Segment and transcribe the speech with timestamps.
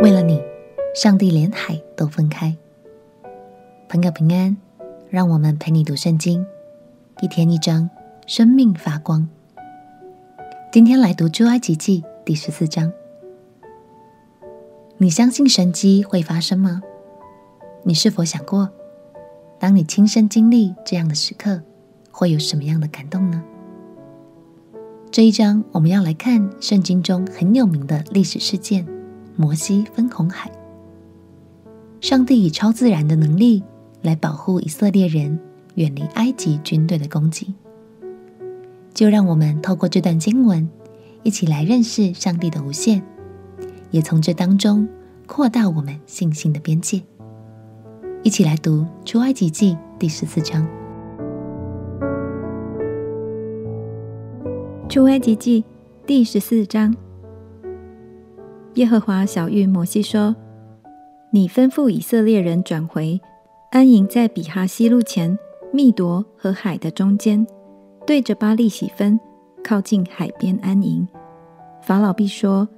[0.00, 0.42] 为了你，
[0.94, 2.56] 上帝连海都分开。
[3.86, 4.56] 朋友平安，
[5.10, 6.46] 让我们陪你读圣经，
[7.20, 7.90] 一天一章，
[8.26, 9.28] 生命发光。
[10.72, 12.90] 今天来读出埃及记第十四章。
[14.96, 16.80] 你相信神迹会发生吗？
[17.82, 18.70] 你是否想过，
[19.58, 21.60] 当你亲身经历这样的时刻，
[22.10, 23.44] 会有什么样的感动呢？
[25.10, 28.86] 这一章我们要来看圣经中很有名的历史事件——
[29.40, 30.52] 摩西分红海。
[32.02, 33.62] 上帝以超自然的能力
[34.02, 35.40] 来保护以色列人
[35.76, 37.54] 远离埃及军队的攻击。
[38.92, 40.68] 就让我们透过这段经文，
[41.22, 43.02] 一起来认识上帝的无限，
[43.90, 44.86] 也从这当中
[45.26, 47.00] 扩大我们信心的边界。
[48.22, 50.68] 一起来读出埃及记第十四章。
[54.86, 55.64] 出埃及记
[56.04, 56.94] 第十四章，
[58.74, 60.34] 耶和华晓諭摩西说
[61.32, 63.20] ：“你吩咐以色列人转回，
[63.72, 65.36] 安营在比哈希路前
[65.72, 67.44] 密夺和海的中间，
[68.06, 69.18] 对着巴利喜分，
[69.64, 71.06] 靠近海边安营。
[71.82, 72.68] 法老必说：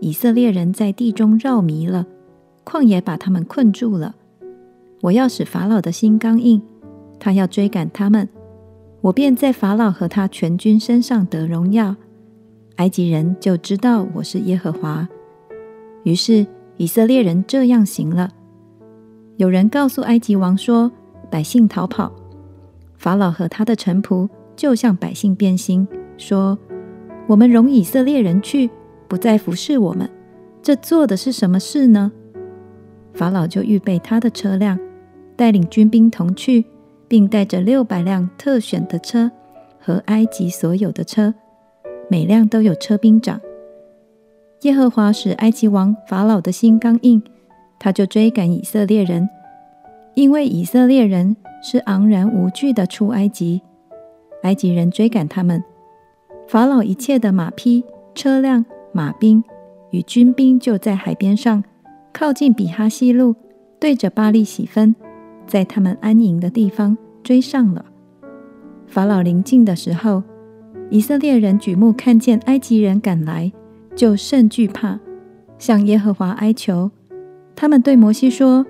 [0.00, 2.04] 以色列人在地中绕迷了，
[2.64, 4.16] 旷野把他们困住了。
[5.02, 6.60] 我要使法老的心刚硬，
[7.20, 8.28] 他要追赶他们。”
[9.02, 11.94] 我便在法老和他全军身上得荣耀，
[12.76, 15.06] 埃及人就知道我是耶和华。
[16.06, 18.30] 于是以色列人这样行了。
[19.36, 20.90] 有人告诉埃及王说
[21.28, 22.12] ：“百姓逃跑。”
[22.96, 26.56] 法老和他的臣仆就向百姓变心，说
[27.26, 28.70] ：“我们容以色列人去，
[29.08, 30.08] 不再服侍我们，
[30.62, 32.12] 这做的是什么事呢？”
[33.12, 34.78] 法老就预备他的车辆，
[35.34, 36.64] 带领军兵同去。
[37.08, 39.30] 并带着六百辆特选的车
[39.78, 41.32] 和埃及所有的车，
[42.10, 43.40] 每辆都有车兵长。
[44.62, 47.22] 耶和华使埃及王法老的心刚硬，
[47.78, 49.28] 他就追赶以色列人，
[50.14, 53.60] 因为以色列人是昂然无惧的出埃及。
[54.42, 55.62] 埃及人追赶他们，
[56.48, 57.84] 法老一切的马匹、
[58.14, 59.42] 车辆、马兵
[59.90, 61.62] 与军兵就在海边上，
[62.12, 63.34] 靠近比哈希路，
[63.78, 64.94] 对着巴力洗分。
[65.46, 67.84] 在他们安营的地方追上了。
[68.88, 70.22] 法老临近的时候，
[70.90, 73.52] 以色列人举目看见埃及人赶来，
[73.96, 75.00] 就甚惧怕，
[75.58, 76.90] 向耶和华哀求。
[77.56, 78.66] 他们对摩西说：“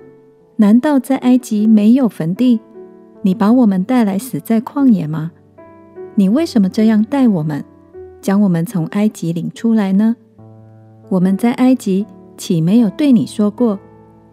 [0.55, 2.61] 难道在埃及没有坟地？
[3.21, 5.31] 你把我们带来死在旷野吗？
[6.15, 7.63] 你为什么这样待我们，
[8.21, 10.15] 将我们从埃及领出来呢？
[11.09, 12.05] 我们在埃及
[12.37, 13.77] 岂没有对你说过，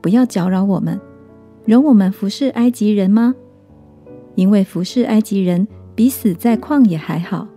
[0.00, 1.00] 不要搅扰我们？”
[1.66, 3.34] 容我们服侍埃及人吗？
[4.34, 7.48] 因为服侍埃及人比死在旷野还好。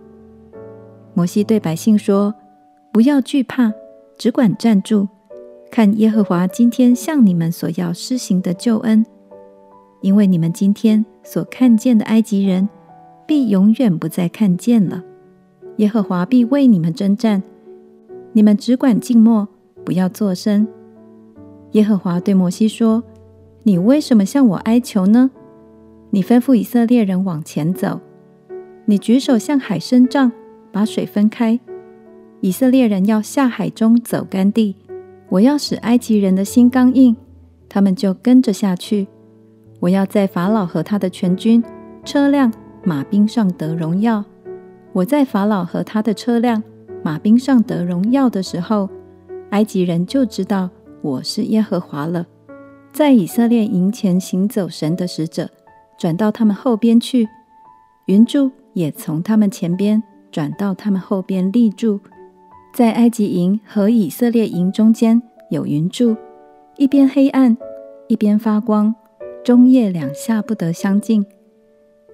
[1.12, 2.34] 摩西对百姓说
[2.98, 3.72] ：“不要惧怕，
[4.16, 5.06] 只管站住，
[5.70, 9.06] 看耶和华今天向你们所要施行的救恩。
[10.00, 12.68] 因为你们今天所看见的埃及人，
[13.24, 15.04] 必永远不再看见了。
[15.76, 17.40] 耶和华必为你们征战，
[18.32, 19.46] 你们只管静默，
[19.84, 20.66] 不要作声。”
[21.74, 23.04] 耶和华对摩西说。
[23.62, 25.30] 你为什么向我哀求呢？
[26.10, 28.00] 你吩咐以色列人往前走，
[28.86, 30.32] 你举手向海伸杖，
[30.72, 31.60] 把水分开。
[32.40, 34.76] 以色列人要下海中走干地，
[35.28, 37.16] 我要使埃及人的心刚硬，
[37.68, 39.08] 他们就跟着下去。
[39.80, 41.62] 我要在法老和他的全军、
[42.04, 42.52] 车辆、
[42.84, 44.24] 马兵上得荣耀。
[44.92, 46.62] 我在法老和他的车辆、
[47.02, 48.88] 马兵上得荣耀的时候，
[49.50, 50.70] 埃及人就知道
[51.02, 52.26] 我是耶和华了。
[52.92, 55.50] 在以色列营前行走，神的使者
[55.98, 57.28] 转到他们后边去，
[58.06, 62.00] 云柱也从他们前边转到他们后边立住。
[62.78, 66.16] 在埃及营和以色列营中间有云柱，
[66.76, 67.56] 一边黑暗，
[68.06, 68.94] 一边发光，
[69.42, 71.26] 中夜两下不得相近。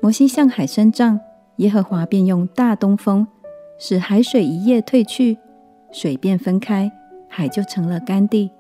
[0.01, 1.21] 摩西向海伸杖，
[1.57, 3.29] 耶和华便用大东风
[3.79, 5.37] 使海水一夜退去，
[5.93, 6.91] 水便分开，
[7.29, 8.51] 海就成了干地。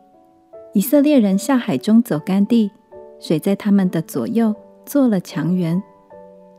[0.74, 2.70] 以色列人下海中走干地，
[3.18, 4.54] 水在他们的左右
[4.84, 5.82] 做了墙垣。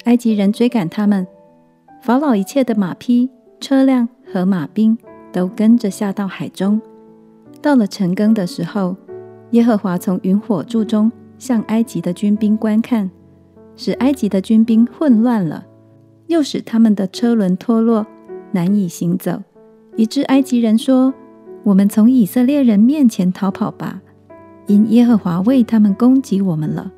[0.05, 1.27] 埃及人追赶他们，
[2.01, 4.97] 法老一切的马匹、车辆和马兵
[5.35, 6.81] 都跟着下到海中。
[7.61, 8.95] 到了晨更的时候，
[9.51, 13.11] 耶和华从云火柱中向埃及的军兵观看，
[13.75, 15.65] 使埃及的军兵混乱了，
[16.27, 18.07] 又使他们的车轮脱落，
[18.53, 19.41] 难以行走，
[19.97, 21.13] 以致埃及人说
[21.65, 24.01] ：“我们从以色列人面前逃跑吧。”
[24.67, 26.93] 因耶和华为他们攻击我们了。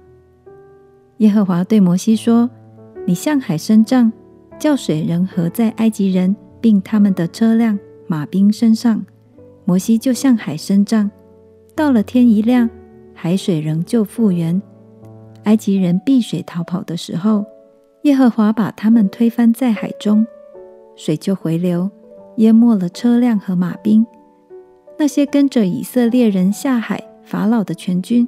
[1.18, 2.48] 耶和华对摩西说
[3.07, 4.12] ：“你向海伸杖，
[4.60, 9.06] 叫水仍合在埃及人并他们的车辆、马兵身上。”
[9.65, 11.12] 摩西就向海伸杖，
[11.75, 12.69] 到了天一亮，
[13.13, 14.62] 海水仍旧复原。
[15.44, 17.45] 埃及人避水逃跑的时候，
[18.04, 20.25] 耶和华把他们推翻在海中，
[20.95, 21.92] 水就回流，
[22.38, 24.06] 淹没了车辆和马兵。
[24.98, 28.25] 那些跟着以色列人下海法老的全军，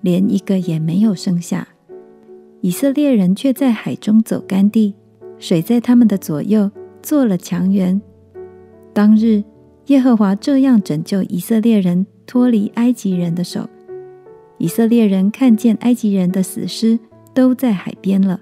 [0.00, 1.68] 连一个也没有剩下。
[2.60, 4.96] 以色列人却在海中走干地，
[5.38, 6.68] 水在他们的左右
[7.02, 8.02] 做了墙垣。
[8.96, 9.44] 当日，
[9.88, 13.68] 耶和华这样拯救以色列人脱离埃及人的手。
[14.56, 16.98] 以色列人看见埃及人的死尸
[17.34, 18.40] 都在海边了。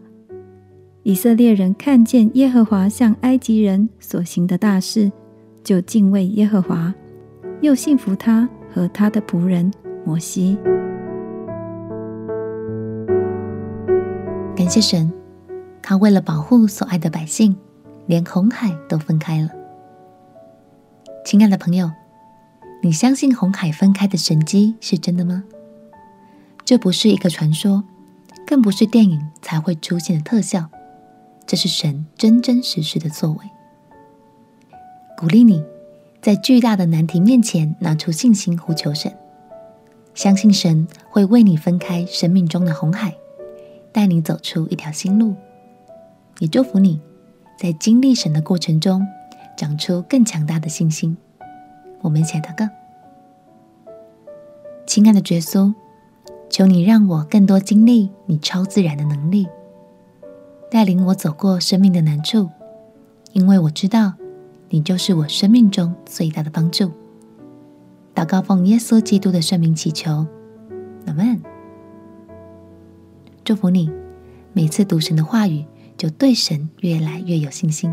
[1.02, 5.10] 以色列人看见耶和华向埃及人所行的大事，
[5.64, 6.94] 就敬畏耶和华，
[7.60, 9.68] 又信服他和他的仆人
[10.06, 10.56] 摩西。
[14.54, 15.12] 感谢神，
[15.82, 17.56] 他为了保护所爱的百姓，
[18.06, 19.48] 连红海都分开了。
[21.24, 21.90] 亲爱的朋友，
[22.82, 25.42] 你相信红海分开的神迹是真的吗？
[26.66, 27.82] 这不是一个传说，
[28.46, 30.68] 更不是电影才会出现的特效，
[31.46, 33.38] 这是神真真实实的作为。
[35.16, 35.64] 鼓励你，
[36.20, 39.16] 在巨大的难题面前拿出信心呼求神，
[40.14, 43.14] 相信神会为你分开生命中的红海，
[43.92, 45.34] 带你走出一条新路。
[46.38, 47.00] 也祝福你
[47.58, 49.06] 在经历神的过程中，
[49.56, 51.16] 长出更强大的信心。
[52.00, 52.68] 我们一起来祷告，
[54.86, 55.72] 亲爱的耶稣。
[56.50, 59.48] 求你让我更多经历你超自然的能力，
[60.70, 62.48] 带领我走过生命的难处，
[63.32, 64.12] 因为我知道
[64.68, 66.92] 你就是我生命中最大的帮助。
[68.14, 70.24] 祷告奉耶稣基督的圣名祈求，
[71.06, 71.42] 阿门。
[73.42, 73.90] 祝福你，
[74.52, 75.64] 每次读神的话语，
[75.96, 77.92] 就对神越来越有信心。